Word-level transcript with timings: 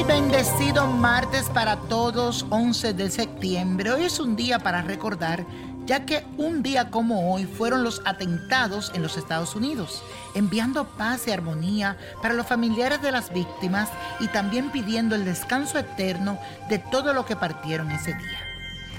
Y 0.00 0.04
bendecido 0.04 0.86
martes 0.86 1.50
para 1.50 1.76
todos, 1.76 2.46
11 2.48 2.94
de 2.94 3.10
septiembre. 3.10 3.90
Hoy 3.90 4.04
es 4.04 4.18
un 4.18 4.34
día 4.34 4.58
para 4.58 4.80
recordar, 4.80 5.44
ya 5.84 6.06
que 6.06 6.24
un 6.38 6.62
día 6.62 6.90
como 6.90 7.34
hoy 7.34 7.44
fueron 7.44 7.84
los 7.84 8.00
atentados 8.06 8.92
en 8.94 9.02
los 9.02 9.18
Estados 9.18 9.54
Unidos, 9.54 10.02
enviando 10.34 10.86
paz 10.86 11.26
y 11.26 11.32
armonía 11.32 11.98
para 12.22 12.34
los 12.34 12.46
familiares 12.46 13.02
de 13.02 13.12
las 13.12 13.32
víctimas 13.32 13.90
y 14.20 14.28
también 14.28 14.70
pidiendo 14.70 15.16
el 15.16 15.24
descanso 15.24 15.78
eterno 15.78 16.38
de 16.70 16.78
todo 16.78 17.12
lo 17.12 17.26
que 17.26 17.36
partieron 17.36 17.90
ese 17.90 18.14
día. 18.14 18.49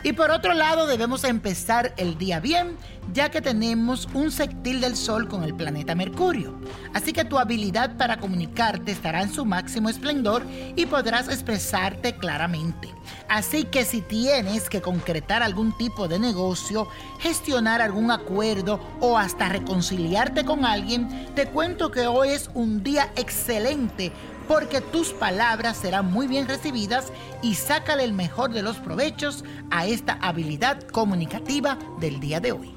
Y 0.03 0.13
por 0.13 0.31
otro 0.31 0.53
lado, 0.53 0.87
debemos 0.87 1.23
empezar 1.23 1.93
el 1.97 2.17
día 2.17 2.39
bien, 2.39 2.75
ya 3.13 3.29
que 3.29 3.39
tenemos 3.39 4.07
un 4.15 4.31
sextil 4.31 4.81
del 4.81 4.95
Sol 4.95 5.27
con 5.27 5.43
el 5.43 5.53
planeta 5.53 5.93
Mercurio. 5.93 6.59
Así 6.93 7.13
que 7.13 7.23
tu 7.23 7.37
habilidad 7.37 7.97
para 7.97 8.17
comunicarte 8.17 8.91
estará 8.91 9.21
en 9.21 9.31
su 9.31 9.45
máximo 9.45 9.89
esplendor 9.89 10.43
y 10.75 10.87
podrás 10.87 11.27
expresarte 11.27 12.15
claramente. 12.15 12.89
Así 13.29 13.63
que 13.65 13.85
si 13.85 14.01
tienes 14.01 14.69
que 14.69 14.81
concretar 14.81 15.43
algún 15.43 15.77
tipo 15.77 16.07
de 16.07 16.17
negocio, 16.17 16.87
gestionar 17.19 17.79
algún 17.79 18.09
acuerdo 18.09 18.79
o 19.01 19.19
hasta 19.19 19.49
reconciliarte 19.49 20.45
con 20.45 20.65
alguien, 20.65 21.27
te 21.35 21.45
cuento 21.45 21.91
que 21.91 22.07
hoy 22.07 22.29
es 22.29 22.49
un 22.55 22.81
día 22.81 23.11
excelente 23.15 24.11
porque 24.47 24.81
tus 24.81 25.13
palabras 25.13 25.77
serán 25.77 26.11
muy 26.11 26.27
bien 26.27 26.47
recibidas 26.47 27.11
y 27.41 27.55
sácale 27.55 28.03
el 28.03 28.13
mejor 28.13 28.51
de 28.51 28.61
los 28.61 28.77
provechos 28.77 29.43
a 29.69 29.85
esta 29.85 30.13
habilidad 30.21 30.81
comunicativa 30.87 31.77
del 31.99 32.19
día 32.19 32.39
de 32.39 32.51
hoy. 32.51 32.73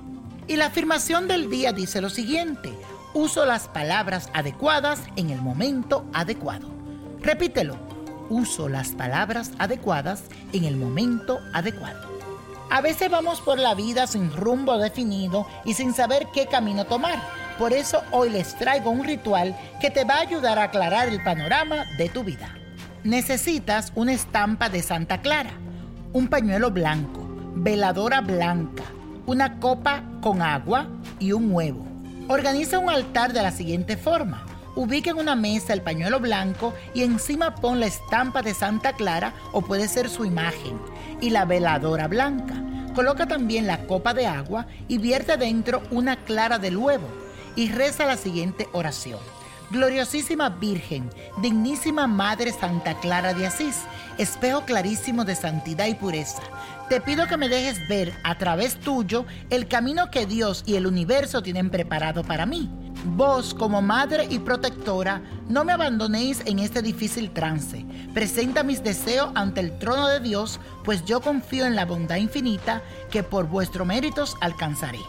Y 0.47 0.56
la 0.56 0.66
afirmación 0.66 1.28
del 1.28 1.50
día 1.50 1.72
dice 1.72 2.00
lo 2.00 2.10
siguiente, 2.10 2.72
uso 3.14 3.47
las 3.47 3.69
palabras 3.69 4.28
adecuadas 4.34 5.00
en 5.16 5.30
el 5.30 5.41
momento 5.41 6.04
adecuado. 6.12 6.69
Repítelo, 7.20 7.76
uso 8.28 8.69
las 8.69 8.91
palabras 8.91 9.52
adecuadas 9.58 10.25
en 10.52 10.64
el 10.64 10.76
momento 10.76 11.41
adecuado. 11.52 12.14
A 12.70 12.81
veces 12.81 13.10
vamos 13.10 13.41
por 13.41 13.58
la 13.58 13.75
vida 13.75 14.06
sin 14.06 14.32
rumbo 14.32 14.76
definido 14.78 15.46
y 15.64 15.75
sin 15.75 15.94
saber 15.94 16.26
qué 16.34 16.46
camino 16.46 16.84
tomar. 16.84 17.44
Por 17.59 17.72
eso 17.72 18.03
hoy 18.10 18.31
les 18.31 18.56
traigo 18.56 18.91
un 18.91 19.04
ritual 19.04 19.56
que 19.81 19.91
te 19.91 20.04
va 20.04 20.16
a 20.16 20.22
ayudar 20.22 20.59
a 20.59 20.65
aclarar 20.65 21.09
el 21.09 21.22
panorama 21.22 21.84
de 21.97 22.09
tu 22.09 22.25
vida. 22.25 22.53
Necesitas 23.04 23.92
una 23.94 24.12
estampa 24.12 24.69
de 24.69 24.82
Santa 24.82 25.20
Clara, 25.20 25.53
un 26.12 26.26
pañuelo 26.26 26.72
blanco, 26.72 27.25
veladora 27.54 28.22
blanca, 28.22 28.82
una 29.26 29.60
copa 29.60 30.03
con 30.20 30.43
agua 30.43 30.88
y 31.20 31.31
un 31.31 31.53
huevo. 31.53 31.87
Organiza 32.26 32.81
un 32.81 32.91
altar 32.91 33.32
de 33.32 33.43
la 33.43 33.53
siguiente 33.53 33.97
forma. 33.97 34.47
Ubica 34.75 35.10
en 35.10 35.19
una 35.19 35.37
mesa 35.37 35.75
el 35.75 35.82
pañuelo 35.82 36.19
blanco 36.19 36.75
y 36.93 37.04
encima 37.04 37.54
pon 37.54 37.78
la 37.78 37.87
estampa 37.87 38.43
de 38.43 38.54
Santa 38.54 38.94
Clara 38.94 39.32
o 39.53 39.62
puede 39.62 39.87
ser 39.87 40.09
su 40.09 40.25
imagen 40.25 40.81
y 41.20 41.31
la 41.31 41.44
veladora 41.44 42.09
blanca. 42.09 42.54
Coloca 42.97 43.26
también 43.26 43.69
la 43.69 43.87
copa 43.87 44.12
de 44.12 44.26
agua 44.26 44.66
y 44.88 44.98
vierte 44.98 45.37
dentro 45.37 45.82
una 45.93 46.16
clara 46.16 46.59
del 46.59 46.76
huevo 46.76 47.24
y 47.56 47.70
reza 47.70 48.06
la 48.06 48.16
siguiente 48.16 48.69
oración. 48.72 49.20
Gloriosísima 49.70 50.50
Virgen, 50.50 51.10
dignísima 51.41 52.06
Madre 52.06 52.53
Santa 52.53 52.94
Clara 53.00 53.34
de 53.34 53.47
Asís, 53.47 53.82
espejo 54.19 54.65
clarísimo 54.65 55.25
de 55.25 55.34
santidad 55.34 55.87
y 55.87 55.94
pureza, 55.94 56.43
te 56.88 57.00
pido 57.00 57.26
que 57.26 57.38
me 57.38 57.48
dejes 57.48 57.88
ver 57.88 58.12
a 58.25 58.37
través 58.37 58.78
tuyo 58.78 59.25
el 59.48 59.69
camino 59.69 60.10
que 60.10 60.26
Dios 60.26 60.62
y 60.66 60.76
el 60.76 60.87
universo 60.87 61.43
tienen 61.43 61.70
preparado 61.70 62.22
para 62.22 62.44
mí. 62.44 62.70
Vos, 63.06 63.54
como 63.54 63.81
madre 63.82 64.26
y 64.31 64.38
protectora, 64.38 65.22
no 65.48 65.64
me 65.64 65.72
abandonéis 65.72 66.43
en 66.44 66.59
este 66.59 66.82
difícil 66.82 67.31
trance. 67.31 67.84
Presenta 68.12 68.62
mis 68.62 68.84
deseos 68.84 69.31
ante 69.34 69.60
el 69.60 69.78
trono 69.78 70.09
de 70.09 70.20
Dios, 70.20 70.60
pues 70.84 71.04
yo 71.04 71.20
confío 71.20 71.64
en 71.64 71.75
la 71.75 71.87
bondad 71.87 72.16
infinita 72.16 72.82
que 73.10 73.22
por 73.22 73.47
vuestros 73.47 73.87
méritos 73.87 74.37
alcanzaré. 74.41 75.00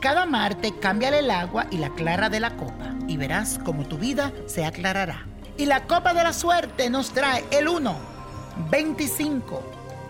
Cada 0.00 0.26
martes 0.26 0.72
cámbiale 0.80 1.20
el 1.20 1.30
agua 1.30 1.66
y 1.70 1.78
la 1.78 1.90
clara 1.90 2.28
de 2.28 2.40
la 2.40 2.56
copa 2.56 2.94
y 3.08 3.16
verás 3.16 3.58
cómo 3.64 3.86
tu 3.86 3.96
vida 3.98 4.32
se 4.46 4.64
aclarará. 4.64 5.26
Y 5.56 5.66
la 5.66 5.84
copa 5.86 6.12
de 6.12 6.22
la 6.22 6.32
suerte 6.32 6.90
nos 6.90 7.12
trae 7.12 7.44
el 7.50 7.66
1, 7.68 7.96
25, 8.70 9.62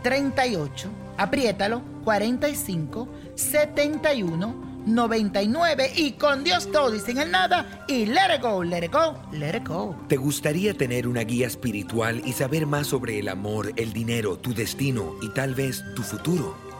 38, 0.02 0.90
apriétalo, 1.16 1.82
45, 2.04 3.08
71, 3.36 4.66
99 4.86 5.92
y 5.96 6.12
con 6.12 6.44
Dios 6.44 6.70
todo 6.70 6.94
y 6.94 7.00
sin 7.00 7.18
el 7.18 7.30
nada 7.30 7.84
y 7.88 8.06
let 8.06 8.36
it 8.36 8.42
go, 8.42 8.62
let 8.62 8.84
it 8.84 8.92
go, 8.92 9.16
let 9.32 9.56
it 9.56 9.66
go. 9.66 9.96
¿Te 10.08 10.16
gustaría 10.16 10.74
tener 10.74 11.06
una 11.06 11.22
guía 11.22 11.46
espiritual 11.46 12.22
y 12.24 12.32
saber 12.32 12.66
más 12.66 12.88
sobre 12.88 13.18
el 13.18 13.28
amor, 13.28 13.72
el 13.76 13.92
dinero, 13.92 14.36
tu 14.36 14.52
destino 14.52 15.14
y 15.22 15.32
tal 15.32 15.54
vez 15.54 15.82
tu 15.94 16.02
futuro? 16.02 16.65